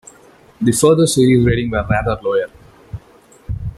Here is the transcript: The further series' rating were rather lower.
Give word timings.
The 0.59 0.71
further 0.71 1.05
series' 1.05 1.45
rating 1.45 1.69
were 1.69 1.85
rather 1.87 2.19
lower. 2.23 2.47